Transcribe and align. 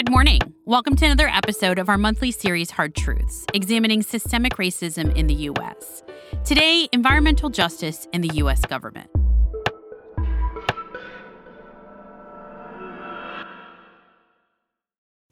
Good 0.00 0.10
morning. 0.10 0.40
Welcome 0.64 0.96
to 0.96 1.04
another 1.04 1.28
episode 1.28 1.78
of 1.78 1.90
our 1.90 1.98
monthly 1.98 2.30
series, 2.30 2.70
Hard 2.70 2.94
Truths, 2.94 3.44
examining 3.52 4.00
systemic 4.00 4.54
racism 4.54 5.14
in 5.14 5.26
the 5.26 5.34
U.S. 5.34 6.02
Today, 6.42 6.88
environmental 6.90 7.50
justice 7.50 8.08
in 8.10 8.22
the 8.22 8.30
U.S. 8.36 8.64
government. 8.64 9.10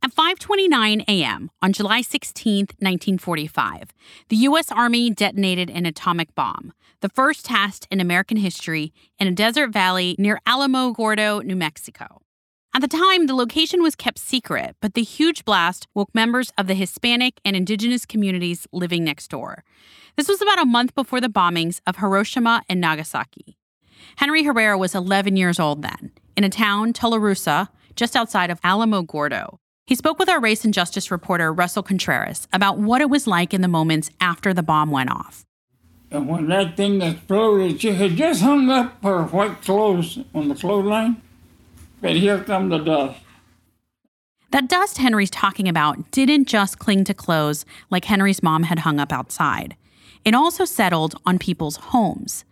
At 0.02 0.12
5:29 0.14 1.02
a.m. 1.08 1.50
on 1.62 1.72
July 1.72 2.02
16, 2.02 2.66
1945, 2.78 3.94
the 4.28 4.36
US 4.36 4.70
Army 4.70 5.08
detonated 5.08 5.70
an 5.70 5.86
atomic 5.86 6.34
bomb, 6.34 6.74
the 7.00 7.08
first 7.08 7.46
test 7.46 7.88
in 7.90 8.02
American 8.02 8.36
history 8.36 8.92
in 9.18 9.28
a 9.28 9.32
desert 9.32 9.70
valley 9.70 10.14
near 10.18 10.38
Alamogordo, 10.46 11.42
New 11.42 11.56
Mexico. 11.56 12.20
At 12.74 12.82
the 12.82 12.88
time, 12.88 13.26
the 13.26 13.34
location 13.34 13.82
was 13.82 13.96
kept 13.96 14.18
secret, 14.18 14.76
but 14.80 14.94
the 14.94 15.02
huge 15.02 15.44
blast 15.44 15.88
woke 15.94 16.14
members 16.14 16.52
of 16.56 16.66
the 16.66 16.74
Hispanic 16.74 17.40
and 17.44 17.56
indigenous 17.56 18.04
communities 18.06 18.66
living 18.72 19.04
next 19.04 19.28
door. 19.28 19.64
This 20.16 20.28
was 20.28 20.42
about 20.42 20.60
a 20.60 20.66
month 20.66 20.94
before 20.94 21.20
the 21.20 21.28
bombings 21.28 21.80
of 21.86 21.96
Hiroshima 21.96 22.62
and 22.68 22.80
Nagasaki. 22.80 23.56
Henry 24.16 24.44
Herrera 24.44 24.78
was 24.78 24.94
11 24.94 25.36
years 25.36 25.58
old 25.58 25.82
then, 25.82 26.12
in 26.36 26.44
a 26.44 26.50
town, 26.50 26.92
Tularosa, 26.92 27.68
just 27.96 28.14
outside 28.14 28.50
of 28.50 28.60
Alamogordo. 28.60 29.58
He 29.86 29.94
spoke 29.94 30.18
with 30.18 30.28
our 30.28 30.40
race 30.40 30.64
and 30.64 30.74
justice 30.74 31.10
reporter, 31.10 31.52
Russell 31.52 31.82
Contreras, 31.82 32.46
about 32.52 32.78
what 32.78 33.00
it 33.00 33.10
was 33.10 33.26
like 33.26 33.54
in 33.54 33.62
the 33.62 33.68
moments 33.68 34.10
after 34.20 34.52
the 34.52 34.62
bomb 34.62 34.90
went 34.90 35.10
off. 35.10 35.44
And 36.10 36.28
when 36.28 36.48
that 36.48 36.76
thing 36.76 37.00
exploded, 37.02 37.80
she 37.80 37.92
had 37.92 38.16
just 38.16 38.42
hung 38.42 38.70
up 38.70 39.02
her 39.02 39.24
white 39.24 39.62
clothes 39.62 40.18
on 40.34 40.48
the 40.48 40.54
clothesline, 40.54 41.22
but 42.00 42.16
here 42.16 42.42
come 42.42 42.68
the 42.68 42.78
dust. 42.78 43.20
That 44.50 44.68
dust 44.68 44.98
Henry's 44.98 45.30
talking 45.30 45.68
about 45.68 46.10
didn't 46.10 46.48
just 46.48 46.78
cling 46.78 47.04
to 47.04 47.14
clothes 47.14 47.66
like 47.90 48.06
Henry's 48.06 48.42
mom 48.42 48.62
had 48.62 48.80
hung 48.80 48.98
up 48.98 49.12
outside. 49.12 49.76
It 50.24 50.34
also 50.34 50.64
settled 50.64 51.20
on 51.26 51.38
people's 51.38 51.76
homes. 51.76 52.44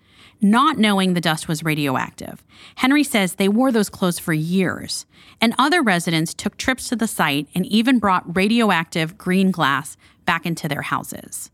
Not 0.42 0.76
knowing 0.76 1.14
the 1.14 1.20
dust 1.22 1.48
was 1.48 1.64
radioactive, 1.64 2.44
Henry 2.76 3.02
says 3.02 3.34
they 3.34 3.48
wore 3.48 3.72
those 3.72 3.88
clothes 3.88 4.18
for 4.18 4.34
years, 4.34 5.06
and 5.40 5.54
other 5.58 5.80
residents 5.80 6.34
took 6.34 6.58
trips 6.58 6.90
to 6.90 6.96
the 6.96 7.06
site 7.06 7.48
and 7.54 7.64
even 7.66 7.98
brought 7.98 8.36
radioactive 8.36 9.16
green 9.16 9.50
glass 9.50 9.96
back 10.26 10.44
into 10.44 10.68
their 10.68 10.82
houses. 10.82 11.50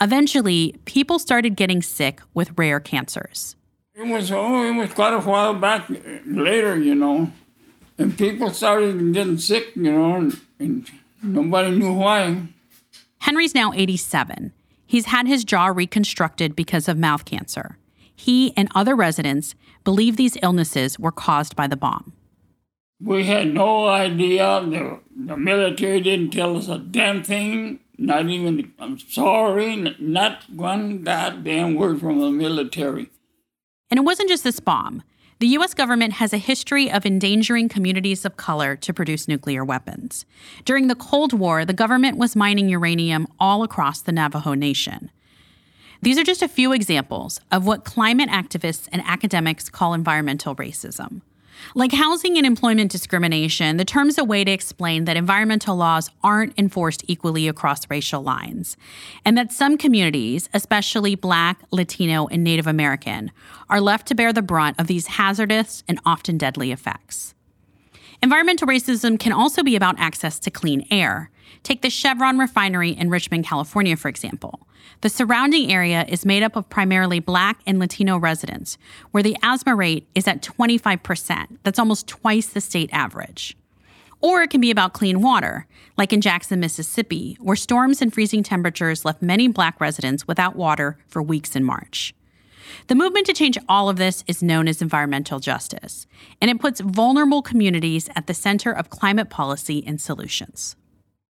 Eventually, 0.00 0.76
people 0.84 1.18
started 1.18 1.56
getting 1.56 1.82
sick 1.82 2.20
with 2.32 2.56
rare 2.56 2.78
cancers. 2.78 3.56
It 3.94 4.06
was 4.06 4.32
oh, 4.32 4.64
it 4.64 4.74
was 4.74 4.94
quite 4.94 5.12
a 5.12 5.20
while 5.20 5.52
back 5.52 5.90
uh, 5.90 5.94
later, 6.24 6.78
you 6.78 6.94
know, 6.94 7.30
and 7.98 8.16
people 8.16 8.50
started 8.50 9.12
getting 9.12 9.36
sick, 9.36 9.76
you 9.76 9.92
know, 9.92 10.14
and, 10.14 10.40
and 10.58 10.90
nobody 11.22 11.76
knew 11.76 11.92
why. 11.92 12.48
Henry's 13.18 13.54
now 13.54 13.70
87. 13.74 14.52
He's 14.86 15.06
had 15.06 15.26
his 15.26 15.44
jaw 15.44 15.66
reconstructed 15.66 16.56
because 16.56 16.88
of 16.88 16.96
mouth 16.96 17.26
cancer. 17.26 17.76
He 18.16 18.56
and 18.56 18.68
other 18.74 18.96
residents 18.96 19.54
believe 19.84 20.16
these 20.16 20.38
illnesses 20.42 20.98
were 20.98 21.12
caused 21.12 21.54
by 21.54 21.66
the 21.66 21.76
bomb. 21.76 22.14
We 22.98 23.24
had 23.24 23.52
no 23.52 23.88
idea. 23.88 24.62
The, 24.64 25.00
the 25.14 25.36
military 25.36 26.00
didn't 26.00 26.30
tell 26.30 26.56
us 26.56 26.68
a 26.68 26.78
damn 26.78 27.22
thing. 27.22 27.80
Not 27.98 28.26
even, 28.28 28.72
I'm 28.78 28.98
sorry, 28.98 29.76
not 29.98 30.48
one 30.48 31.02
goddamn 31.02 31.74
word 31.74 32.00
from 32.00 32.20
the 32.20 32.30
military. 32.30 33.10
And 33.92 33.98
it 33.98 34.04
wasn't 34.04 34.30
just 34.30 34.42
this 34.42 34.58
bomb. 34.58 35.02
The 35.38 35.48
U.S. 35.48 35.74
government 35.74 36.14
has 36.14 36.32
a 36.32 36.38
history 36.38 36.90
of 36.90 37.04
endangering 37.04 37.68
communities 37.68 38.24
of 38.24 38.38
color 38.38 38.74
to 38.74 38.94
produce 38.94 39.28
nuclear 39.28 39.66
weapons. 39.66 40.24
During 40.64 40.86
the 40.86 40.94
Cold 40.94 41.34
War, 41.34 41.66
the 41.66 41.74
government 41.74 42.16
was 42.16 42.34
mining 42.34 42.70
uranium 42.70 43.28
all 43.38 43.62
across 43.62 44.00
the 44.00 44.10
Navajo 44.10 44.54
Nation. 44.54 45.10
These 46.00 46.16
are 46.16 46.24
just 46.24 46.40
a 46.40 46.48
few 46.48 46.72
examples 46.72 47.38
of 47.50 47.66
what 47.66 47.84
climate 47.84 48.30
activists 48.30 48.88
and 48.92 49.02
academics 49.04 49.68
call 49.68 49.92
environmental 49.92 50.56
racism. 50.56 51.20
Like 51.74 51.92
housing 51.92 52.36
and 52.36 52.46
employment 52.46 52.90
discrimination, 52.90 53.76
the 53.76 53.84
term's 53.84 54.18
a 54.18 54.24
way 54.24 54.44
to 54.44 54.50
explain 54.50 55.04
that 55.04 55.16
environmental 55.16 55.76
laws 55.76 56.10
aren't 56.22 56.58
enforced 56.58 57.04
equally 57.08 57.48
across 57.48 57.88
racial 57.90 58.22
lines, 58.22 58.76
and 59.24 59.36
that 59.38 59.52
some 59.52 59.78
communities, 59.78 60.48
especially 60.52 61.14
Black, 61.14 61.62
Latino, 61.70 62.26
and 62.26 62.44
Native 62.44 62.66
American, 62.66 63.30
are 63.68 63.80
left 63.80 64.06
to 64.08 64.14
bear 64.14 64.32
the 64.32 64.42
brunt 64.42 64.78
of 64.78 64.86
these 64.86 65.06
hazardous 65.06 65.82
and 65.88 65.98
often 66.04 66.38
deadly 66.38 66.72
effects. 66.72 67.34
Environmental 68.22 68.68
racism 68.68 69.18
can 69.18 69.32
also 69.32 69.64
be 69.64 69.74
about 69.74 69.98
access 69.98 70.38
to 70.38 70.50
clean 70.50 70.86
air. 70.92 71.31
Take 71.62 71.82
the 71.82 71.90
Chevron 71.90 72.38
refinery 72.38 72.90
in 72.90 73.10
Richmond, 73.10 73.44
California, 73.44 73.96
for 73.96 74.08
example. 74.08 74.66
The 75.00 75.08
surrounding 75.08 75.72
area 75.72 76.04
is 76.08 76.26
made 76.26 76.42
up 76.42 76.56
of 76.56 76.68
primarily 76.68 77.20
Black 77.20 77.60
and 77.66 77.78
Latino 77.78 78.18
residents, 78.18 78.78
where 79.10 79.22
the 79.22 79.36
asthma 79.42 79.74
rate 79.74 80.08
is 80.14 80.28
at 80.28 80.42
25%. 80.42 81.58
That's 81.62 81.78
almost 81.78 82.06
twice 82.06 82.46
the 82.46 82.60
state 82.60 82.90
average. 82.92 83.56
Or 84.20 84.42
it 84.42 84.50
can 84.50 84.60
be 84.60 84.70
about 84.70 84.92
clean 84.92 85.20
water, 85.20 85.66
like 85.98 86.12
in 86.12 86.20
Jackson, 86.20 86.60
Mississippi, 86.60 87.36
where 87.40 87.56
storms 87.56 88.00
and 88.00 88.14
freezing 88.14 88.44
temperatures 88.44 89.04
left 89.04 89.20
many 89.20 89.48
Black 89.48 89.80
residents 89.80 90.28
without 90.28 90.54
water 90.54 90.96
for 91.08 91.20
weeks 91.22 91.56
in 91.56 91.64
March. 91.64 92.14
The 92.86 92.94
movement 92.94 93.26
to 93.26 93.32
change 93.32 93.58
all 93.68 93.88
of 93.88 93.96
this 93.96 94.22
is 94.26 94.42
known 94.42 94.68
as 94.68 94.80
environmental 94.80 95.40
justice, 95.40 96.06
and 96.40 96.50
it 96.50 96.60
puts 96.60 96.80
vulnerable 96.80 97.42
communities 97.42 98.08
at 98.14 98.28
the 98.28 98.34
center 98.34 98.70
of 98.70 98.90
climate 98.90 99.30
policy 99.30 99.82
and 99.86 100.00
solutions. 100.00 100.76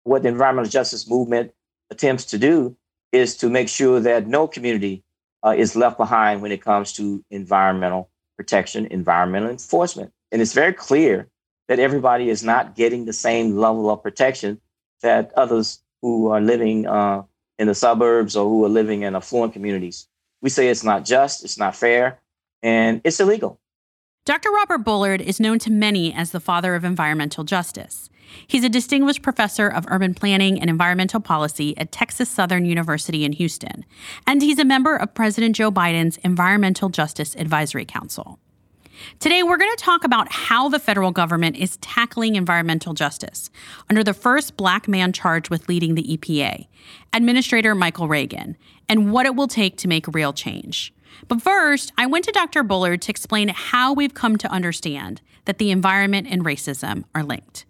What 0.04 0.22
the 0.22 0.28
environmental 0.28 0.70
justice 0.70 1.08
movement 1.08 1.52
attempts 1.90 2.24
to 2.26 2.38
do 2.38 2.76
is 3.12 3.36
to 3.38 3.48
make 3.48 3.68
sure 3.68 4.00
that 4.00 4.26
no 4.26 4.46
community 4.46 5.04
uh, 5.44 5.54
is 5.56 5.76
left 5.76 5.98
behind 5.98 6.42
when 6.42 6.52
it 6.52 6.62
comes 6.62 6.92
to 6.94 7.24
environmental 7.30 8.10
protection, 8.36 8.86
environmental 8.86 9.50
enforcement. 9.50 10.12
And 10.30 10.40
it's 10.40 10.54
very 10.54 10.72
clear 10.72 11.28
that 11.68 11.78
everybody 11.78 12.30
is 12.30 12.42
not 12.42 12.74
getting 12.74 13.04
the 13.04 13.12
same 13.12 13.56
level 13.56 13.90
of 13.90 14.02
protection 14.02 14.60
that 15.02 15.32
others 15.36 15.80
who 16.00 16.30
are 16.30 16.40
living 16.40 16.86
uh, 16.86 17.22
in 17.58 17.68
the 17.68 17.74
suburbs 17.74 18.36
or 18.36 18.48
who 18.48 18.64
are 18.64 18.68
living 18.68 19.02
in 19.02 19.14
affluent 19.14 19.52
communities. 19.52 20.08
We 20.40 20.50
say 20.50 20.68
it's 20.68 20.82
not 20.82 21.04
just, 21.04 21.44
it's 21.44 21.58
not 21.58 21.76
fair, 21.76 22.18
and 22.62 23.00
it's 23.04 23.20
illegal. 23.20 23.60
Dr. 24.24 24.50
Robert 24.50 24.78
Bullard 24.78 25.20
is 25.20 25.40
known 25.40 25.58
to 25.60 25.70
many 25.70 26.12
as 26.12 26.30
the 26.30 26.40
father 26.40 26.74
of 26.74 26.84
environmental 26.84 27.44
justice. 27.44 28.08
He's 28.46 28.64
a 28.64 28.68
distinguished 28.68 29.22
professor 29.22 29.68
of 29.68 29.86
urban 29.88 30.14
planning 30.14 30.60
and 30.60 30.68
environmental 30.68 31.20
policy 31.20 31.76
at 31.78 31.92
Texas 31.92 32.28
Southern 32.28 32.64
University 32.64 33.24
in 33.24 33.32
Houston, 33.32 33.84
and 34.26 34.42
he's 34.42 34.58
a 34.58 34.64
member 34.64 34.96
of 34.96 35.14
President 35.14 35.56
Joe 35.56 35.70
Biden's 35.70 36.16
Environmental 36.18 36.88
Justice 36.88 37.34
Advisory 37.36 37.84
Council. 37.84 38.38
Today, 39.18 39.42
we're 39.42 39.56
going 39.56 39.74
to 39.74 39.82
talk 39.82 40.04
about 40.04 40.30
how 40.30 40.68
the 40.68 40.78
federal 40.78 41.10
government 41.10 41.56
is 41.56 41.76
tackling 41.78 42.36
environmental 42.36 42.94
justice 42.94 43.50
under 43.88 44.04
the 44.04 44.14
first 44.14 44.56
black 44.56 44.86
man 44.86 45.12
charged 45.12 45.50
with 45.50 45.68
leading 45.68 45.94
the 45.94 46.16
EPA, 46.16 46.66
Administrator 47.12 47.74
Michael 47.74 48.08
Regan, 48.08 48.56
and 48.88 49.12
what 49.12 49.26
it 49.26 49.34
will 49.34 49.48
take 49.48 49.76
to 49.78 49.88
make 49.88 50.06
real 50.08 50.32
change. 50.32 50.92
But 51.28 51.42
first, 51.42 51.92
I 51.98 52.06
went 52.06 52.24
to 52.26 52.32
Dr. 52.32 52.62
Bullard 52.62 53.02
to 53.02 53.10
explain 53.10 53.48
how 53.48 53.92
we've 53.92 54.14
come 54.14 54.36
to 54.38 54.50
understand 54.50 55.20
that 55.44 55.58
the 55.58 55.70
environment 55.70 56.28
and 56.30 56.44
racism 56.44 57.04
are 57.14 57.22
linked. 57.22 57.64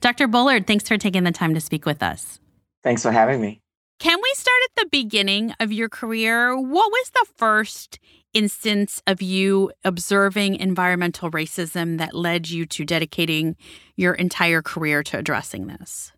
Dr. 0.00 0.28
Bullard, 0.28 0.66
thanks 0.66 0.86
for 0.86 0.98
taking 0.98 1.24
the 1.24 1.32
time 1.32 1.54
to 1.54 1.60
speak 1.60 1.86
with 1.86 2.02
us. 2.02 2.38
Thanks 2.82 3.02
for 3.02 3.12
having 3.12 3.40
me. 3.40 3.60
Can 3.98 4.18
we 4.20 4.32
start 4.34 4.56
at 4.64 4.82
the 4.82 4.88
beginning 4.90 5.54
of 5.60 5.70
your 5.70 5.88
career? 5.88 6.56
What 6.56 6.90
was 6.90 7.10
the 7.10 7.26
first 7.36 8.00
instance 8.34 9.00
of 9.06 9.22
you 9.22 9.70
observing 9.84 10.56
environmental 10.56 11.30
racism 11.30 11.98
that 11.98 12.14
led 12.14 12.50
you 12.50 12.66
to 12.66 12.84
dedicating 12.84 13.54
your 13.96 14.14
entire 14.14 14.60
career 14.60 15.04
to 15.04 15.18
addressing 15.18 15.68
this? 15.68 16.10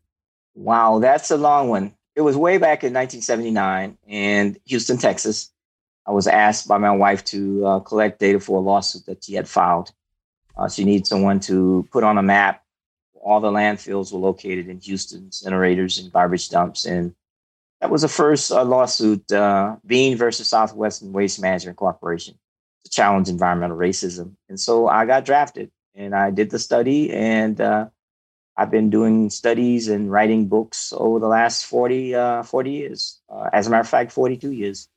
Wow, 0.54 0.98
that's 0.98 1.30
a 1.30 1.36
long 1.36 1.68
one. 1.68 1.94
It 2.16 2.22
was 2.22 2.36
way 2.36 2.58
back 2.58 2.84
in 2.84 2.94
1979 2.94 3.98
in 4.06 4.56
Houston, 4.64 4.96
Texas. 4.96 5.50
I 6.06 6.12
was 6.12 6.26
asked 6.26 6.66
by 6.66 6.78
my 6.78 6.92
wife 6.92 7.22
to 7.26 7.66
uh, 7.66 7.80
collect 7.80 8.20
data 8.20 8.40
for 8.40 8.58
a 8.58 8.62
lawsuit 8.62 9.04
that 9.06 9.24
she 9.24 9.34
had 9.34 9.46
filed. 9.46 9.92
Uh, 10.56 10.68
she 10.70 10.84
needed 10.84 11.06
someone 11.06 11.40
to 11.40 11.86
put 11.90 12.02
on 12.02 12.16
a 12.16 12.22
map 12.22 12.63
all 13.24 13.40
the 13.40 13.50
landfills 13.50 14.12
were 14.12 14.18
located 14.18 14.68
in 14.68 14.78
Houston, 14.80 15.22
incinerators 15.22 16.00
and 16.00 16.12
garbage 16.12 16.50
dumps. 16.50 16.84
And 16.84 17.14
That 17.80 17.90
was 17.90 18.02
the 18.02 18.08
first 18.08 18.52
uh, 18.52 18.64
lawsuit, 18.64 19.32
uh, 19.32 19.76
Bean 19.84 20.16
versus 20.16 20.48
Southwestern 20.48 21.12
Waste 21.12 21.40
Management 21.40 21.78
Corporation, 21.78 22.38
to 22.84 22.90
challenge 22.90 23.28
environmental 23.28 23.78
racism. 23.78 24.34
And 24.48 24.60
so 24.60 24.88
I 24.88 25.06
got 25.06 25.24
drafted 25.24 25.70
and 25.94 26.14
I 26.14 26.30
did 26.30 26.50
the 26.50 26.58
study 26.58 27.10
and 27.12 27.60
uh, 27.60 27.88
I've 28.56 28.70
been 28.70 28.90
doing 28.90 29.30
studies 29.30 29.88
and 29.88 30.12
writing 30.12 30.46
books 30.46 30.92
over 30.96 31.18
the 31.18 31.26
last 31.26 31.64
40, 31.66 32.14
uh, 32.14 32.42
40 32.42 32.70
years. 32.70 33.20
Uh, 33.28 33.48
as 33.52 33.66
a 33.66 33.70
matter 33.70 33.80
of 33.80 33.88
fact, 33.88 34.12
42 34.12 34.52
years. 34.52 34.88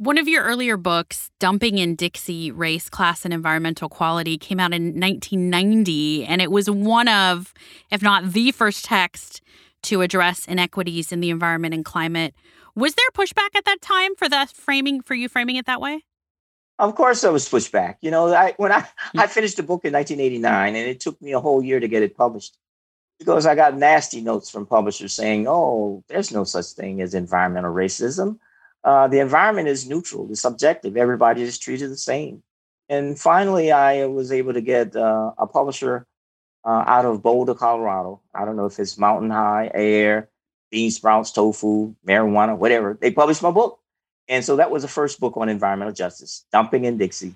One 0.00 0.16
of 0.16 0.28
your 0.28 0.44
earlier 0.44 0.76
books, 0.76 1.28
Dumping 1.40 1.78
in 1.78 1.96
Dixie 1.96 2.52
Race, 2.52 2.88
Class, 2.88 3.24
and 3.24 3.34
Environmental 3.34 3.88
Quality, 3.88 4.38
came 4.38 4.60
out 4.60 4.72
in 4.72 5.00
1990, 5.00 6.24
and 6.24 6.40
it 6.40 6.52
was 6.52 6.70
one 6.70 7.08
of, 7.08 7.52
if 7.90 8.00
not 8.00 8.30
the 8.30 8.52
first 8.52 8.84
text 8.84 9.40
to 9.82 10.00
address 10.00 10.46
inequities 10.46 11.10
in 11.10 11.18
the 11.18 11.30
environment 11.30 11.74
and 11.74 11.84
climate. 11.84 12.32
Was 12.76 12.94
there 12.94 13.08
pushback 13.12 13.56
at 13.56 13.64
that 13.64 13.80
time 13.80 14.14
for 14.14 14.28
the 14.28 14.48
framing, 14.54 15.00
for 15.02 15.16
you 15.16 15.28
framing 15.28 15.56
it 15.56 15.66
that 15.66 15.80
way? 15.80 16.04
Of 16.78 16.94
course, 16.94 17.22
there 17.22 17.32
was 17.32 17.48
pushback. 17.48 17.96
You 18.00 18.12
know, 18.12 18.32
I, 18.32 18.54
when 18.56 18.70
I, 18.70 18.82
mm. 18.82 18.88
I 19.16 19.26
finished 19.26 19.56
the 19.56 19.64
book 19.64 19.84
in 19.84 19.94
1989, 19.94 20.76
and 20.76 20.88
it 20.88 21.00
took 21.00 21.20
me 21.20 21.32
a 21.32 21.40
whole 21.40 21.60
year 21.60 21.80
to 21.80 21.88
get 21.88 22.04
it 22.04 22.16
published 22.16 22.56
because 23.18 23.46
I 23.46 23.56
got 23.56 23.76
nasty 23.76 24.20
notes 24.20 24.48
from 24.48 24.64
publishers 24.64 25.12
saying, 25.12 25.48
oh, 25.48 26.04
there's 26.06 26.30
no 26.30 26.44
such 26.44 26.66
thing 26.66 27.02
as 27.02 27.14
environmental 27.14 27.74
racism. 27.74 28.38
Uh, 28.84 29.08
the 29.08 29.20
environment 29.20 29.68
is 29.68 29.88
neutral, 29.88 30.28
it's 30.30 30.40
subjective. 30.40 30.96
Everybody 30.96 31.42
is 31.42 31.58
treated 31.58 31.90
the 31.90 31.96
same. 31.96 32.42
And 32.88 33.18
finally, 33.18 33.70
I 33.70 34.06
was 34.06 34.32
able 34.32 34.54
to 34.54 34.60
get 34.60 34.96
uh, 34.96 35.32
a 35.36 35.46
publisher 35.46 36.06
uh, 36.64 36.84
out 36.86 37.04
of 37.04 37.22
Boulder, 37.22 37.54
Colorado. 37.54 38.20
I 38.34 38.44
don't 38.44 38.56
know 38.56 38.66
if 38.66 38.78
it's 38.78 38.96
Mountain 38.98 39.30
High, 39.30 39.70
Air, 39.74 40.28
Bean 40.70 40.90
Sprouts, 40.90 41.32
Tofu, 41.32 41.94
Marijuana, 42.06 42.56
whatever. 42.56 42.96
They 43.00 43.10
published 43.10 43.42
my 43.42 43.50
book. 43.50 43.80
And 44.28 44.44
so 44.44 44.56
that 44.56 44.70
was 44.70 44.82
the 44.82 44.88
first 44.88 45.20
book 45.20 45.36
on 45.36 45.48
environmental 45.48 45.94
justice, 45.94 46.44
Dumping 46.52 46.84
in 46.84 46.98
Dixie. 46.98 47.34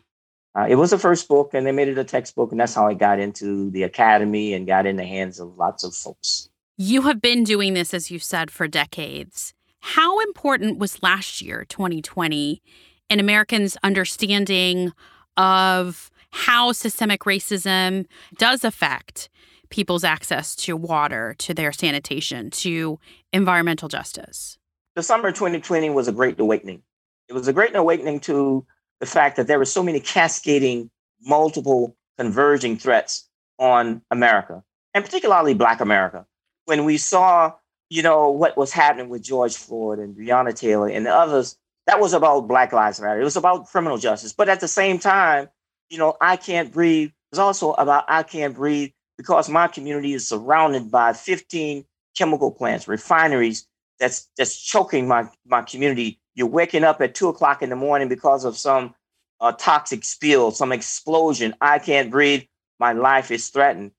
Uh, 0.55 0.67
it 0.69 0.75
was 0.75 0.91
the 0.91 0.99
first 0.99 1.29
book, 1.29 1.55
and 1.55 1.67
they 1.67 1.73
made 1.73 1.89
it 1.89 1.97
a 1.97 2.05
textbook, 2.05 2.51
and 2.51 2.61
that's 2.61 2.75
how 2.75 2.87
it 2.89 2.99
got 2.99 3.19
into 3.19 3.71
the 3.71 3.85
academy 3.85 4.53
and 4.53 4.67
got 4.67 4.85
in 4.85 4.97
the 4.97 5.05
hands 5.05 5.41
of 5.41 5.57
lots 5.57 5.83
of 5.83 5.95
folks. 5.95 6.51
You 6.77 7.03
have 7.03 7.23
been 7.23 7.45
doing 7.45 7.73
this, 7.73 7.95
as 7.95 8.11
you 8.11 8.19
said, 8.19 8.51
for 8.51 8.69
decades. 8.69 9.55
How 9.83 10.21
important 10.21 10.79
was 10.79 11.03
last 11.03 11.43
year, 11.43 11.67
2020, 11.69 12.63
in 13.11 13.21
Americans' 13.21 13.77
understanding 13.83 14.93
of 15.37 16.09
how 16.31 16.71
systemic 16.71 17.23
racism 17.23 18.07
does 18.39 18.63
affect 18.63 19.29
people's 19.71 20.05
access 20.05 20.55
to 20.55 20.77
water, 20.77 21.35
to 21.39 21.53
their 21.53 21.73
sanitation, 21.73 22.49
to 22.51 23.01
environmental 23.33 23.89
justice? 23.89 24.57
The 24.95 25.03
summer 25.03 25.29
of 25.29 25.35
2020 25.35 25.91
was 25.91 26.07
a 26.07 26.13
great 26.13 26.39
awakening. 26.39 26.83
It 27.29 27.33
was 27.33 27.49
a 27.49 27.53
great 27.53 27.75
awakening 27.75 28.21
to 28.21 28.65
the 29.01 29.07
fact 29.07 29.37
that 29.37 29.49
there 29.49 29.59
were 29.59 29.65
so 29.65 29.83
many 29.83 29.99
cascading, 29.99 30.91
multiple 31.23 31.97
converging 32.19 32.77
threats 32.79 33.29
on 33.59 34.01
America, 34.13 34.63
and 34.95 35.05
particularly 35.05 35.55
Black 35.55 35.81
America. 35.81 36.25
When 36.67 36.85
we 36.85 36.99
saw, 36.99 37.55
you 37.93 38.03
know, 38.03 38.31
what 38.31 38.57
was 38.57 38.73
happening 38.73 39.11
with 39.11 39.23
George 39.23 39.55
Floyd 39.55 39.99
and 39.99 40.17
Breonna 40.17 40.55
Taylor 40.55 40.89
and 40.89 41.05
the 41.05 41.15
others, 41.15 41.59
that 41.87 42.01
was 42.01 42.15
about 42.15 42.49
Black 42.49 42.73
Lives 42.73 43.01
Matter. 43.01 43.21
It 43.21 43.25
was 43.25 43.37
about 43.37 43.67
criminal 43.67 43.99
justice. 43.99 44.33
But 44.33 44.49
at 44.49 44.61
the 44.61 44.69
same 44.69 44.99
time, 44.99 45.49
you 45.91 45.99
know, 45.99 46.17
I 46.21 46.37
can't 46.37 46.73
breathe 46.73 47.11
was 47.31 47.39
also 47.39 47.73
about 47.73 48.05
I 48.09 48.23
can't 48.23 48.55
breathe 48.55 48.93
because 49.19 49.49
my 49.49 49.69
community 49.69 50.15
is 50.15 50.27
surrounded 50.27 50.91
by 50.91 51.13
15 51.13 51.85
chemical 52.17 52.51
plants, 52.51 52.89
refineries 52.89 53.67
that's 53.99 54.29
that's 54.39 54.59
choking 54.59 55.07
my 55.07 55.29
my 55.47 55.63
community 55.63 56.19
you're 56.35 56.47
waking 56.47 56.85
up 56.85 57.01
at 57.03 57.15
two 57.15 57.29
o'clock 57.29 57.63
in 57.63 57.69
the 57.69 57.77
morning 57.77 58.09
because 58.09 58.45
of 58.45 58.57
some 58.57 58.95
uh, 59.41 59.53
toxic 59.53 60.03
spill, 60.03 60.51
some 60.51 60.73
explosion. 60.73 61.55
I 61.61 61.79
can't 61.79 62.11
breathe. 62.11 62.45
My 62.81 62.93
life 62.93 63.31
is 63.31 63.49
threatened. 63.51 63.93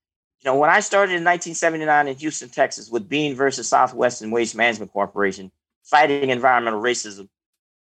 You 0.43 0.51
know, 0.51 0.57
when 0.57 0.69
I 0.69 0.81
started 0.81 1.13
in 1.13 1.23
1979 1.23 2.07
in 2.09 2.17
Houston, 2.17 2.49
Texas, 2.49 2.89
with 2.89 3.07
Bean 3.07 3.33
versus 3.33 3.69
Southwestern 3.69 4.29
Waste 4.29 4.55
Management 4.55 4.91
Corporation, 4.91 5.51
fighting 5.85 6.29
environmental 6.29 6.81
racism, 6.81 7.29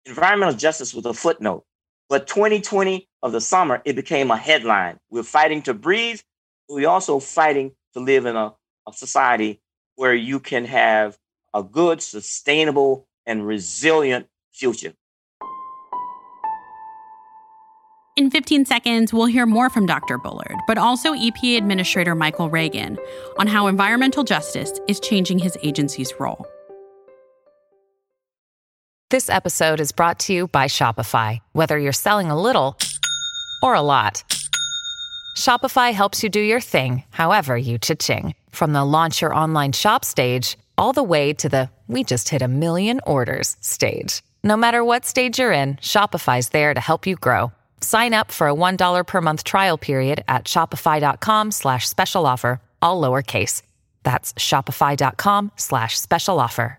environmental 0.04 0.54
justice 0.54 0.92
was 0.92 1.06
a 1.06 1.14
footnote. 1.14 1.64
But 2.08 2.26
2020 2.26 3.08
of 3.22 3.30
the 3.30 3.40
summer, 3.40 3.80
it 3.84 3.94
became 3.94 4.32
a 4.32 4.36
headline. 4.36 4.98
We're 5.08 5.22
fighting 5.22 5.62
to 5.62 5.74
breathe. 5.74 6.20
We're 6.68 6.88
also 6.88 7.20
fighting 7.20 7.72
to 7.92 8.00
live 8.00 8.26
in 8.26 8.34
a, 8.34 8.54
a 8.88 8.92
society 8.92 9.60
where 9.94 10.14
you 10.14 10.40
can 10.40 10.64
have 10.64 11.16
a 11.54 11.62
good, 11.62 12.02
sustainable, 12.02 13.06
and 13.24 13.46
resilient 13.46 14.26
future. 14.52 14.94
In 18.18 18.32
15 18.32 18.64
seconds, 18.64 19.12
we'll 19.12 19.26
hear 19.26 19.46
more 19.46 19.70
from 19.70 19.86
Dr. 19.86 20.18
Bullard, 20.18 20.56
but 20.66 20.76
also 20.76 21.14
EPA 21.14 21.56
Administrator 21.56 22.16
Michael 22.16 22.50
Regan 22.50 22.98
on 23.38 23.46
how 23.46 23.68
environmental 23.68 24.24
justice 24.24 24.72
is 24.88 24.98
changing 24.98 25.38
his 25.38 25.56
agency's 25.62 26.12
role. 26.18 26.44
This 29.10 29.30
episode 29.30 29.78
is 29.78 29.92
brought 29.92 30.18
to 30.18 30.32
you 30.32 30.48
by 30.48 30.66
Shopify. 30.66 31.38
Whether 31.52 31.78
you're 31.78 31.92
selling 31.92 32.28
a 32.28 32.42
little 32.42 32.76
or 33.62 33.76
a 33.76 33.82
lot, 33.82 34.24
Shopify 35.36 35.92
helps 35.92 36.24
you 36.24 36.28
do 36.28 36.40
your 36.40 36.60
thing, 36.60 37.04
however 37.10 37.56
you 37.56 37.78
cha-ching. 37.78 38.34
From 38.50 38.72
the 38.72 38.84
launch 38.84 39.22
your 39.22 39.32
online 39.32 39.70
shop 39.70 40.04
stage, 40.04 40.58
all 40.76 40.92
the 40.92 41.04
way 41.04 41.34
to 41.34 41.48
the 41.48 41.70
we 41.86 42.02
just 42.02 42.30
hit 42.30 42.42
a 42.42 42.48
million 42.48 43.00
orders 43.06 43.56
stage. 43.60 44.22
No 44.42 44.56
matter 44.56 44.84
what 44.84 45.06
stage 45.06 45.38
you're 45.38 45.52
in, 45.52 45.76
Shopify's 45.76 46.48
there 46.48 46.74
to 46.74 46.80
help 46.80 47.06
you 47.06 47.14
grow. 47.14 47.52
Sign 47.80 48.14
up 48.14 48.30
for 48.30 48.48
a 48.48 48.54
$1 48.54 49.06
per 49.06 49.20
month 49.20 49.44
trial 49.44 49.78
period 49.78 50.24
at 50.28 50.44
shopify.com 50.44 51.50
slash 51.50 51.88
special 51.88 52.26
offer, 52.26 52.60
all 52.80 53.00
lowercase. 53.00 53.62
That's 54.02 54.32
shopify.com 54.34 55.52
slash 55.56 55.98
special 55.98 56.40
offer. 56.40 56.78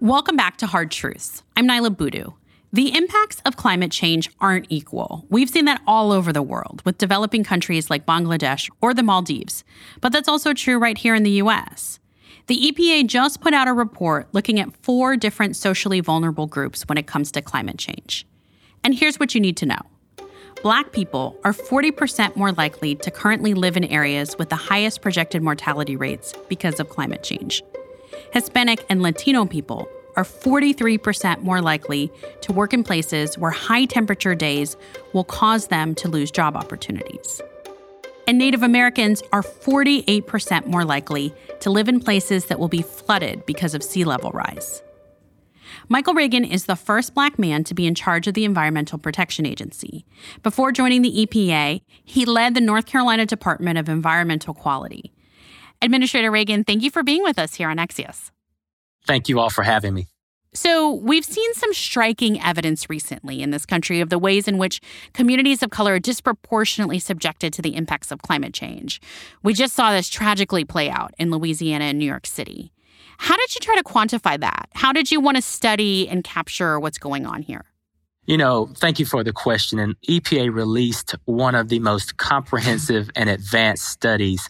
Welcome 0.00 0.36
back 0.36 0.58
to 0.58 0.68
Hard 0.68 0.92
Truths. 0.92 1.42
I'm 1.56 1.66
Niala 1.66 1.96
Boodhoo. 1.96 2.34
The 2.72 2.96
impacts 2.96 3.42
of 3.44 3.56
climate 3.56 3.90
change 3.90 4.30
aren't 4.40 4.66
equal. 4.68 5.26
We've 5.28 5.50
seen 5.50 5.64
that 5.64 5.82
all 5.88 6.12
over 6.12 6.32
the 6.32 6.40
world 6.40 6.82
with 6.84 6.98
developing 6.98 7.42
countries 7.42 7.90
like 7.90 8.06
Bangladesh 8.06 8.70
or 8.80 8.94
the 8.94 9.02
Maldives. 9.02 9.64
But 10.00 10.12
that's 10.12 10.28
also 10.28 10.52
true 10.52 10.78
right 10.78 10.96
here 10.96 11.16
in 11.16 11.24
the 11.24 11.42
US. 11.42 11.98
The 12.48 12.72
EPA 12.72 13.06
just 13.06 13.42
put 13.42 13.52
out 13.52 13.68
a 13.68 13.74
report 13.74 14.26
looking 14.32 14.58
at 14.58 14.74
four 14.82 15.18
different 15.18 15.54
socially 15.54 16.00
vulnerable 16.00 16.46
groups 16.46 16.82
when 16.88 16.96
it 16.96 17.06
comes 17.06 17.30
to 17.32 17.42
climate 17.42 17.76
change. 17.76 18.26
And 18.82 18.94
here's 18.94 19.20
what 19.20 19.34
you 19.34 19.40
need 19.40 19.58
to 19.58 19.66
know 19.66 19.80
Black 20.62 20.92
people 20.92 21.38
are 21.44 21.52
40% 21.52 22.36
more 22.36 22.52
likely 22.52 22.94
to 22.94 23.10
currently 23.10 23.52
live 23.52 23.76
in 23.76 23.84
areas 23.84 24.38
with 24.38 24.48
the 24.48 24.56
highest 24.56 25.02
projected 25.02 25.42
mortality 25.42 25.94
rates 25.94 26.32
because 26.48 26.80
of 26.80 26.88
climate 26.88 27.22
change. 27.22 27.62
Hispanic 28.32 28.82
and 28.88 29.02
Latino 29.02 29.44
people 29.44 29.86
are 30.16 30.24
43% 30.24 31.42
more 31.42 31.60
likely 31.60 32.10
to 32.40 32.52
work 32.54 32.72
in 32.72 32.82
places 32.82 33.36
where 33.36 33.50
high 33.50 33.84
temperature 33.84 34.34
days 34.34 34.74
will 35.12 35.24
cause 35.24 35.66
them 35.66 35.94
to 35.96 36.08
lose 36.08 36.30
job 36.30 36.56
opportunities 36.56 37.42
and 38.28 38.36
Native 38.36 38.62
Americans 38.62 39.22
are 39.32 39.42
48% 39.42 40.66
more 40.66 40.84
likely 40.84 41.32
to 41.60 41.70
live 41.70 41.88
in 41.88 41.98
places 41.98 42.44
that 42.44 42.58
will 42.58 42.68
be 42.68 42.82
flooded 42.82 43.46
because 43.46 43.74
of 43.74 43.82
sea 43.82 44.04
level 44.04 44.30
rise. 44.32 44.82
Michael 45.88 46.12
Regan 46.12 46.44
is 46.44 46.66
the 46.66 46.76
first 46.76 47.14
black 47.14 47.38
man 47.38 47.64
to 47.64 47.74
be 47.74 47.86
in 47.86 47.94
charge 47.94 48.26
of 48.26 48.34
the 48.34 48.44
Environmental 48.44 48.98
Protection 48.98 49.46
Agency. 49.46 50.04
Before 50.42 50.72
joining 50.72 51.00
the 51.00 51.26
EPA, 51.26 51.80
he 52.04 52.26
led 52.26 52.52
the 52.54 52.60
North 52.60 52.84
Carolina 52.84 53.24
Department 53.24 53.78
of 53.78 53.88
Environmental 53.88 54.52
Quality. 54.52 55.10
Administrator 55.80 56.30
Regan, 56.30 56.64
thank 56.64 56.82
you 56.82 56.90
for 56.90 57.02
being 57.02 57.22
with 57.22 57.38
us 57.38 57.54
here 57.54 57.70
on 57.70 57.78
Axios. 57.78 58.30
Thank 59.06 59.30
you 59.30 59.40
all 59.40 59.48
for 59.48 59.62
having 59.62 59.94
me. 59.94 60.08
So, 60.58 60.92
we've 60.92 61.24
seen 61.24 61.54
some 61.54 61.72
striking 61.72 62.42
evidence 62.42 62.90
recently 62.90 63.42
in 63.42 63.52
this 63.52 63.64
country 63.64 64.00
of 64.00 64.10
the 64.10 64.18
ways 64.18 64.48
in 64.48 64.58
which 64.58 64.80
communities 65.12 65.62
of 65.62 65.70
color 65.70 65.92
are 65.92 65.98
disproportionately 66.00 66.98
subjected 66.98 67.52
to 67.52 67.62
the 67.62 67.76
impacts 67.76 68.10
of 68.10 68.22
climate 68.22 68.54
change. 68.54 69.00
We 69.44 69.54
just 69.54 69.74
saw 69.74 69.92
this 69.92 70.08
tragically 70.08 70.64
play 70.64 70.90
out 70.90 71.14
in 71.16 71.30
Louisiana 71.30 71.84
and 71.84 71.96
New 71.96 72.06
York 72.06 72.26
City. 72.26 72.72
How 73.18 73.36
did 73.36 73.54
you 73.54 73.60
try 73.60 73.76
to 73.76 73.84
quantify 73.84 74.40
that? 74.40 74.68
How 74.74 74.92
did 74.92 75.12
you 75.12 75.20
want 75.20 75.36
to 75.36 75.42
study 75.42 76.08
and 76.08 76.24
capture 76.24 76.80
what's 76.80 76.98
going 76.98 77.24
on 77.24 77.42
here? 77.42 77.64
You 78.26 78.36
know, 78.36 78.68
thank 78.78 78.98
you 78.98 79.06
for 79.06 79.22
the 79.22 79.32
question. 79.32 79.78
And 79.78 79.94
EPA 80.08 80.52
released 80.52 81.14
one 81.26 81.54
of 81.54 81.68
the 81.68 81.78
most 81.78 82.16
comprehensive 82.16 83.10
and 83.14 83.30
advanced 83.30 83.84
studies 83.84 84.48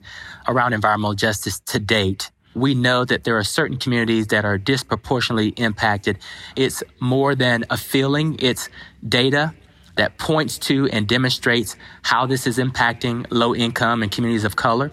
around 0.49 0.73
environmental 0.73 1.13
justice 1.13 1.61
to 1.67 1.79
date 1.79 2.31
we 2.61 2.75
know 2.75 3.05
that 3.05 3.25
there 3.25 3.37
are 3.37 3.45
certain 3.45 3.77
communities 3.77 4.29
that 4.29 4.45
are 4.45 4.59
disproportionately 4.59 5.49
impacted. 5.51 6.19
It's 6.57 6.83
more 7.01 7.35
than 7.35 7.65
a 7.71 7.77
feeling, 7.77 8.37
it's 8.41 8.69
data 9.07 9.55
that 9.97 10.17
points 10.17 10.59
to 10.59 10.89
and 10.89 11.09
demonstrates 11.09 11.77
how 12.03 12.27
this 12.27 12.47
is 12.47 12.59
impacting 12.59 13.27
low 13.31 13.55
income 13.55 14.03
and 14.03 14.13
communities 14.13 14.45
of 14.45 14.55
color. 14.55 14.93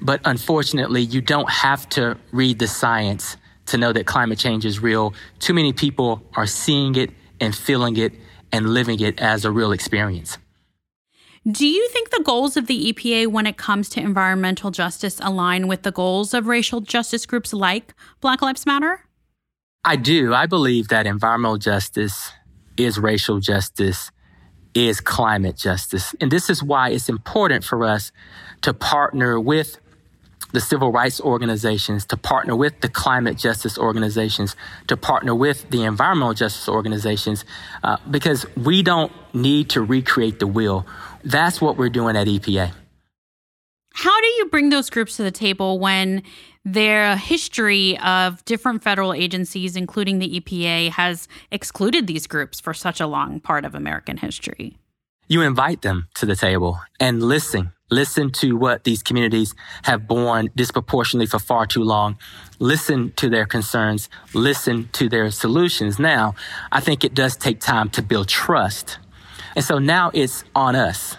But 0.00 0.20
unfortunately, 0.24 1.02
you 1.02 1.20
don't 1.20 1.50
have 1.50 1.88
to 1.90 2.16
read 2.30 2.58
the 2.58 2.68
science 2.68 3.36
to 3.66 3.78
know 3.78 3.92
that 3.92 4.06
climate 4.06 4.38
change 4.38 4.64
is 4.64 4.80
real. 4.80 5.14
Too 5.40 5.54
many 5.54 5.72
people 5.72 6.22
are 6.34 6.46
seeing 6.46 6.94
it 6.94 7.10
and 7.40 7.54
feeling 7.54 7.96
it 7.96 8.12
and 8.52 8.70
living 8.70 9.00
it 9.00 9.20
as 9.20 9.44
a 9.44 9.50
real 9.50 9.72
experience. 9.72 10.38
Do 11.50 11.64
you 11.64 11.88
think 11.90 12.10
the 12.10 12.24
goals 12.24 12.56
of 12.56 12.66
the 12.66 12.92
EPA 12.92 13.28
when 13.28 13.46
it 13.46 13.56
comes 13.56 13.88
to 13.90 14.00
environmental 14.00 14.72
justice 14.72 15.20
align 15.22 15.68
with 15.68 15.82
the 15.82 15.92
goals 15.92 16.34
of 16.34 16.48
racial 16.48 16.80
justice 16.80 17.24
groups 17.24 17.52
like 17.52 17.94
Black 18.20 18.42
Lives 18.42 18.66
Matter? 18.66 19.02
I 19.84 19.94
do. 19.94 20.34
I 20.34 20.46
believe 20.46 20.88
that 20.88 21.06
environmental 21.06 21.58
justice 21.58 22.32
is 22.76 22.98
racial 22.98 23.38
justice, 23.38 24.10
is 24.74 25.00
climate 25.00 25.56
justice. 25.56 26.16
And 26.20 26.32
this 26.32 26.50
is 26.50 26.64
why 26.64 26.90
it's 26.90 27.08
important 27.08 27.62
for 27.62 27.84
us 27.84 28.10
to 28.62 28.74
partner 28.74 29.38
with 29.38 29.78
the 30.52 30.60
civil 30.60 30.90
rights 30.90 31.20
organizations, 31.20 32.06
to 32.06 32.16
partner 32.16 32.56
with 32.56 32.80
the 32.80 32.88
climate 32.88 33.36
justice 33.36 33.76
organizations, 33.78 34.56
to 34.86 34.96
partner 34.96 35.34
with 35.34 35.68
the 35.70 35.82
environmental 35.82 36.34
justice 36.34 36.68
organizations, 36.68 37.44
uh, 37.82 37.96
because 38.10 38.46
we 38.56 38.82
don't 38.82 39.12
need 39.34 39.70
to 39.70 39.82
recreate 39.82 40.38
the 40.38 40.46
wheel. 40.46 40.86
That's 41.26 41.60
what 41.60 41.76
we're 41.76 41.90
doing 41.90 42.16
at 42.16 42.26
EPA. 42.26 42.72
How 43.92 44.20
do 44.20 44.26
you 44.26 44.46
bring 44.50 44.70
those 44.70 44.90
groups 44.90 45.16
to 45.16 45.22
the 45.22 45.30
table 45.30 45.78
when 45.78 46.22
their 46.64 47.16
history 47.16 47.98
of 47.98 48.44
different 48.44 48.82
federal 48.82 49.12
agencies, 49.12 49.76
including 49.76 50.18
the 50.18 50.40
EPA, 50.40 50.90
has 50.90 51.28
excluded 51.50 52.06
these 52.06 52.26
groups 52.26 52.60
for 52.60 52.74
such 52.74 53.00
a 53.00 53.06
long 53.06 53.40
part 53.40 53.64
of 53.64 53.74
American 53.74 54.18
history? 54.18 54.76
You 55.28 55.42
invite 55.42 55.82
them 55.82 56.08
to 56.14 56.26
the 56.26 56.36
table 56.36 56.80
and 57.00 57.22
listen 57.22 57.72
Listen 57.90 58.32
to 58.32 58.56
what 58.56 58.82
these 58.82 59.00
communities 59.00 59.54
have 59.82 60.08
borne 60.08 60.50
disproportionately 60.56 61.26
for 61.26 61.38
far 61.38 61.66
too 61.66 61.84
long. 61.84 62.18
Listen 62.58 63.12
to 63.12 63.30
their 63.30 63.46
concerns. 63.46 64.08
Listen 64.34 64.88
to 64.92 65.08
their 65.08 65.30
solutions. 65.30 65.98
Now, 65.98 66.34
I 66.72 66.80
think 66.80 67.04
it 67.04 67.14
does 67.14 67.36
take 67.36 67.60
time 67.60 67.88
to 67.90 68.02
build 68.02 68.26
trust. 68.26 68.98
And 69.56 69.64
so 69.64 69.78
now 69.78 70.10
it's 70.14 70.44
on 70.54 70.76
us 70.76 71.16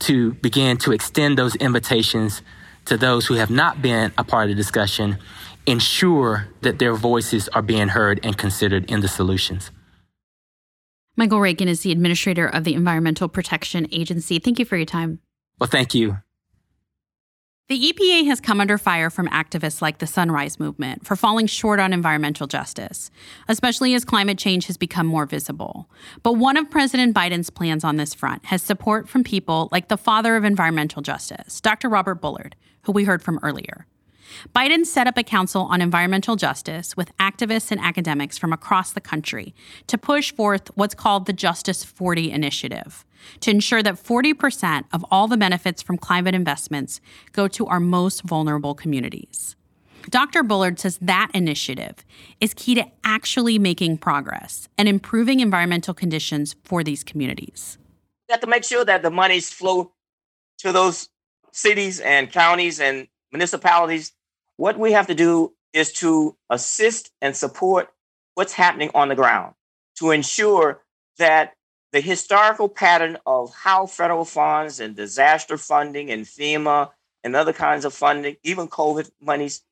to 0.00 0.32
begin 0.34 0.78
to 0.78 0.92
extend 0.92 1.38
those 1.38 1.54
invitations 1.56 2.42
to 2.86 2.96
those 2.96 3.26
who 3.26 3.34
have 3.34 3.50
not 3.50 3.82
been 3.82 4.12
a 4.16 4.24
part 4.24 4.44
of 4.44 4.48
the 4.48 4.54
discussion, 4.54 5.18
ensure 5.66 6.48
that 6.62 6.78
their 6.78 6.94
voices 6.94 7.48
are 7.50 7.62
being 7.62 7.88
heard 7.88 8.18
and 8.22 8.38
considered 8.38 8.90
in 8.90 9.00
the 9.00 9.08
solutions. 9.08 9.70
Michael 11.16 11.40
Regan 11.40 11.68
is 11.68 11.80
the 11.80 11.92
administrator 11.92 12.46
of 12.46 12.64
the 12.64 12.74
Environmental 12.74 13.28
Protection 13.28 13.86
Agency. 13.92 14.38
Thank 14.38 14.58
you 14.58 14.64
for 14.64 14.76
your 14.76 14.86
time. 14.86 15.20
Well, 15.58 15.68
thank 15.68 15.94
you. 15.94 16.18
The 17.68 17.92
EPA 17.92 18.26
has 18.26 18.40
come 18.40 18.60
under 18.60 18.78
fire 18.78 19.10
from 19.10 19.26
activists 19.26 19.82
like 19.82 19.98
the 19.98 20.06
Sunrise 20.06 20.60
Movement 20.60 21.04
for 21.04 21.16
falling 21.16 21.48
short 21.48 21.80
on 21.80 21.92
environmental 21.92 22.46
justice, 22.46 23.10
especially 23.48 23.92
as 23.94 24.04
climate 24.04 24.38
change 24.38 24.66
has 24.66 24.76
become 24.76 25.04
more 25.08 25.26
visible. 25.26 25.90
But 26.22 26.34
one 26.34 26.56
of 26.56 26.70
President 26.70 27.12
Biden's 27.12 27.50
plans 27.50 27.82
on 27.82 27.96
this 27.96 28.14
front 28.14 28.44
has 28.46 28.62
support 28.62 29.08
from 29.08 29.24
people 29.24 29.68
like 29.72 29.88
the 29.88 29.96
father 29.96 30.36
of 30.36 30.44
environmental 30.44 31.02
justice, 31.02 31.60
Dr. 31.60 31.88
Robert 31.88 32.20
Bullard, 32.20 32.54
who 32.82 32.92
we 32.92 33.02
heard 33.02 33.20
from 33.20 33.40
earlier. 33.42 33.88
Biden 34.54 34.86
set 34.86 35.06
up 35.06 35.18
a 35.18 35.22
council 35.22 35.62
on 35.62 35.80
environmental 35.80 36.36
justice 36.36 36.96
with 36.96 37.16
activists 37.18 37.70
and 37.70 37.80
academics 37.80 38.38
from 38.38 38.52
across 38.52 38.92
the 38.92 39.00
country 39.00 39.54
to 39.86 39.98
push 39.98 40.32
forth 40.32 40.70
what's 40.74 40.94
called 40.94 41.26
the 41.26 41.32
Justice 41.32 41.84
40 41.84 42.30
initiative 42.30 43.04
to 43.40 43.50
ensure 43.50 43.82
that 43.82 43.94
40% 43.94 44.84
of 44.92 45.04
all 45.10 45.28
the 45.28 45.36
benefits 45.36 45.82
from 45.82 45.98
climate 45.98 46.34
investments 46.34 47.00
go 47.32 47.48
to 47.48 47.66
our 47.66 47.80
most 47.80 48.22
vulnerable 48.22 48.74
communities. 48.74 49.56
Dr. 50.08 50.44
Bullard 50.44 50.78
says 50.78 50.98
that 51.02 51.30
initiative 51.34 51.96
is 52.40 52.54
key 52.54 52.76
to 52.76 52.86
actually 53.02 53.58
making 53.58 53.98
progress 53.98 54.68
and 54.78 54.88
improving 54.88 55.40
environmental 55.40 55.94
conditions 55.94 56.54
for 56.62 56.84
these 56.84 57.02
communities. 57.02 57.78
We 58.28 58.32
have 58.32 58.40
to 58.40 58.46
make 58.46 58.64
sure 58.64 58.84
that 58.84 59.02
the 59.02 59.10
monies 59.10 59.50
flow 59.50 59.92
to 60.58 60.72
those 60.72 61.08
cities 61.52 62.00
and 62.00 62.30
counties 62.30 62.80
and 62.80 63.08
municipalities 63.32 64.12
what 64.56 64.78
we 64.78 64.92
have 64.92 65.06
to 65.08 65.14
do 65.14 65.52
is 65.72 65.92
to 65.92 66.36
assist 66.50 67.10
and 67.20 67.36
support 67.36 67.88
what's 68.34 68.52
happening 68.52 68.90
on 68.94 69.08
the 69.08 69.14
ground 69.14 69.54
to 69.96 70.10
ensure 70.10 70.82
that 71.18 71.54
the 71.92 72.00
historical 72.00 72.68
pattern 72.68 73.16
of 73.26 73.54
how 73.54 73.86
federal 73.86 74.24
funds 74.24 74.80
and 74.80 74.96
disaster 74.96 75.56
funding 75.56 76.10
and 76.10 76.24
FEMA 76.24 76.90
and 77.24 77.34
other 77.34 77.52
kinds 77.52 77.84
of 77.84 77.94
funding, 77.94 78.36
even 78.42 78.68
COVID 78.68 79.10
monies, 79.20 79.62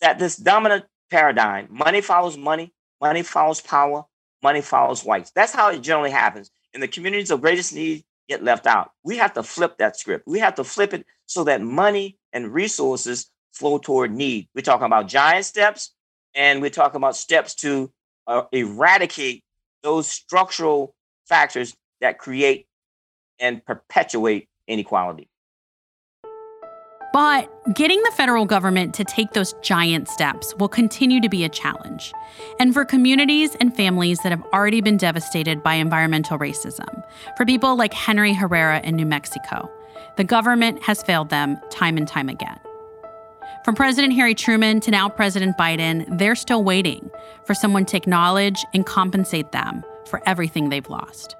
that 0.00 0.18
this 0.18 0.36
dominant 0.36 0.84
paradigm, 1.10 1.66
money 1.70 2.00
follows 2.00 2.36
money, 2.36 2.72
money 3.00 3.22
follows 3.22 3.60
power, 3.60 4.04
money 4.42 4.60
follows 4.60 5.04
whites. 5.04 5.32
That's 5.34 5.52
how 5.52 5.70
it 5.70 5.80
generally 5.80 6.10
happens. 6.10 6.50
And 6.72 6.82
the 6.82 6.88
communities 6.88 7.30
of 7.30 7.40
greatest 7.40 7.74
need 7.74 8.04
get 8.28 8.42
left 8.42 8.66
out. 8.66 8.92
We 9.02 9.16
have 9.18 9.34
to 9.34 9.42
flip 9.42 9.78
that 9.78 9.96
script. 9.96 10.26
We 10.26 10.38
have 10.38 10.54
to 10.56 10.64
flip 10.64 10.94
it 10.94 11.06
so 11.26 11.44
that 11.44 11.60
money 11.60 12.18
and 12.32 12.52
resources 12.52 13.30
flow 13.54 13.78
toward 13.78 14.12
need. 14.12 14.48
We're 14.54 14.62
talking 14.62 14.86
about 14.86 15.08
giant 15.08 15.46
steps, 15.46 15.94
and 16.34 16.60
we're 16.60 16.70
talking 16.70 16.96
about 16.96 17.16
steps 17.16 17.54
to 17.56 17.90
uh, 18.26 18.42
eradicate 18.52 19.42
those 19.82 20.08
structural 20.08 20.94
factors 21.26 21.74
that 22.00 22.18
create 22.18 22.66
and 23.38 23.64
perpetuate 23.64 24.48
inequality. 24.66 25.28
But 27.12 27.48
getting 27.74 28.02
the 28.02 28.10
federal 28.16 28.44
government 28.44 28.92
to 28.94 29.04
take 29.04 29.34
those 29.34 29.54
giant 29.62 30.08
steps 30.08 30.52
will 30.58 30.68
continue 30.68 31.20
to 31.20 31.28
be 31.28 31.44
a 31.44 31.48
challenge. 31.48 32.12
And 32.58 32.74
for 32.74 32.84
communities 32.84 33.54
and 33.60 33.74
families 33.74 34.18
that 34.24 34.32
have 34.32 34.42
already 34.52 34.80
been 34.80 34.96
devastated 34.96 35.62
by 35.62 35.74
environmental 35.74 36.40
racism, 36.40 37.04
for 37.36 37.46
people 37.46 37.76
like 37.76 37.94
Henry 37.94 38.32
Herrera 38.32 38.80
in 38.80 38.96
New 38.96 39.06
Mexico, 39.06 39.70
the 40.16 40.24
government 40.24 40.82
has 40.82 41.04
failed 41.04 41.30
them 41.30 41.56
time 41.70 41.96
and 41.96 42.08
time 42.08 42.28
again. 42.28 42.58
From 43.64 43.74
President 43.74 44.12
Harry 44.12 44.34
Truman 44.34 44.80
to 44.80 44.90
now 44.90 45.08
President 45.08 45.56
Biden, 45.56 46.18
they're 46.18 46.34
still 46.34 46.62
waiting 46.62 47.10
for 47.46 47.54
someone 47.54 47.86
to 47.86 47.96
acknowledge 47.96 48.62
and 48.74 48.84
compensate 48.84 49.52
them 49.52 49.82
for 50.06 50.20
everything 50.26 50.68
they've 50.68 50.88
lost. 50.90 51.34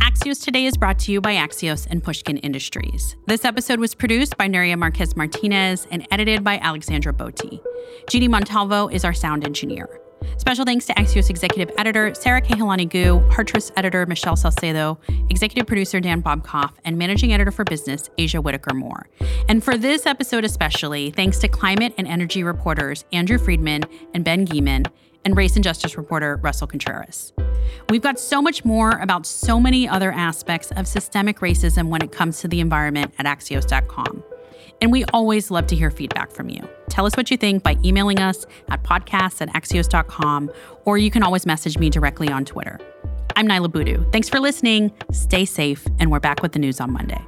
Axios 0.00 0.44
Today 0.44 0.66
is 0.66 0.76
brought 0.76 1.00
to 1.00 1.10
you 1.10 1.20
by 1.20 1.34
Axios 1.34 1.88
and 1.90 2.00
Pushkin 2.00 2.36
Industries. 2.36 3.16
This 3.26 3.44
episode 3.44 3.80
was 3.80 3.92
produced 3.92 4.36
by 4.38 4.46
Nuria 4.46 4.78
Marquez 4.78 5.16
Martinez 5.16 5.88
and 5.90 6.06
edited 6.12 6.44
by 6.44 6.58
Alexandra 6.58 7.12
Botti. 7.12 7.60
Jeannie 8.08 8.28
Montalvo 8.28 8.86
is 8.86 9.04
our 9.04 9.14
sound 9.14 9.44
engineer. 9.44 10.01
Special 10.38 10.64
thanks 10.64 10.86
to 10.86 10.94
Axios 10.94 11.30
executive 11.30 11.74
editor 11.78 12.14
Sarah 12.14 12.42
Kehaulani 12.42 12.88
Goo, 12.88 13.20
Hartress 13.30 13.72
editor 13.76 14.06
Michelle 14.06 14.36
Salcedo, 14.36 14.98
executive 15.30 15.66
producer 15.66 16.00
Dan 16.00 16.22
Bobkoff, 16.22 16.72
and 16.84 16.98
managing 16.98 17.32
editor 17.32 17.50
for 17.50 17.64
business 17.64 18.10
Aja 18.18 18.40
Whitaker 18.40 18.74
Moore. 18.74 19.08
And 19.48 19.62
for 19.62 19.76
this 19.76 20.06
episode 20.06 20.44
especially, 20.44 21.10
thanks 21.10 21.38
to 21.38 21.48
climate 21.48 21.94
and 21.98 22.06
energy 22.06 22.42
reporters 22.42 23.04
Andrew 23.12 23.38
Freedman 23.38 23.84
and 24.14 24.24
Ben 24.24 24.46
Geman, 24.46 24.86
and 25.24 25.36
race 25.36 25.54
and 25.54 25.64
justice 25.64 25.96
reporter 25.96 26.36
Russell 26.42 26.66
Contreras. 26.66 27.32
We've 27.88 28.02
got 28.02 28.18
so 28.18 28.42
much 28.42 28.64
more 28.64 28.92
about 28.98 29.26
so 29.26 29.60
many 29.60 29.88
other 29.88 30.12
aspects 30.12 30.72
of 30.72 30.86
systemic 30.86 31.38
racism 31.38 31.88
when 31.88 32.02
it 32.02 32.12
comes 32.12 32.40
to 32.40 32.48
the 32.48 32.60
environment 32.60 33.14
at 33.18 33.26
axios.com. 33.26 34.24
And 34.82 34.92
we 34.92 35.04
always 35.14 35.50
love 35.50 35.68
to 35.68 35.76
hear 35.76 35.90
feedback 35.90 36.32
from 36.32 36.50
you. 36.50 36.68
Tell 36.90 37.06
us 37.06 37.16
what 37.16 37.30
you 37.30 37.38
think 37.38 37.62
by 37.62 37.78
emailing 37.84 38.18
us 38.18 38.44
at 38.68 38.82
podcasts 38.82 39.40
at 39.40 39.48
axios.com, 39.50 40.50
or 40.84 40.98
you 40.98 41.10
can 41.10 41.22
always 41.22 41.46
message 41.46 41.78
me 41.78 41.88
directly 41.88 42.28
on 42.28 42.44
Twitter. 42.44 42.78
I'm 43.36 43.48
Niala 43.48 43.72
Boodhoo. 43.72 44.04
Thanks 44.10 44.28
for 44.28 44.40
listening. 44.40 44.92
Stay 45.12 45.44
safe, 45.44 45.86
and 45.98 46.10
we're 46.10 46.20
back 46.20 46.42
with 46.42 46.52
the 46.52 46.58
news 46.58 46.80
on 46.80 46.92
Monday. 46.92 47.24